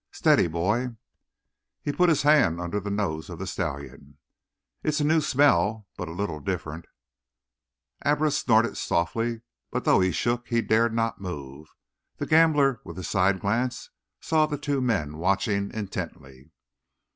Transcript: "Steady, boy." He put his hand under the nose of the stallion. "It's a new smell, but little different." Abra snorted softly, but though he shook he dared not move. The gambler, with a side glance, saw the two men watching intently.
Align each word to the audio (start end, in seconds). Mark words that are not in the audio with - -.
"Steady, 0.11 0.47
boy." 0.47 0.95
He 1.83 1.91
put 1.91 2.09
his 2.09 2.23
hand 2.23 2.59
under 2.59 2.79
the 2.79 2.89
nose 2.89 3.29
of 3.29 3.37
the 3.37 3.45
stallion. 3.45 4.17
"It's 4.81 4.99
a 4.99 5.03
new 5.03 5.21
smell, 5.21 5.85
but 5.95 6.07
little 6.09 6.39
different." 6.39 6.85
Abra 8.03 8.31
snorted 8.31 8.77
softly, 8.77 9.41
but 9.69 9.83
though 9.85 9.99
he 9.99 10.11
shook 10.11 10.47
he 10.47 10.63
dared 10.63 10.95
not 10.95 11.21
move. 11.21 11.75
The 12.17 12.25
gambler, 12.25 12.81
with 12.83 12.97
a 12.97 13.03
side 13.03 13.41
glance, 13.41 13.91
saw 14.19 14.47
the 14.47 14.57
two 14.57 14.81
men 14.81 15.17
watching 15.19 15.71
intently. 15.71 16.49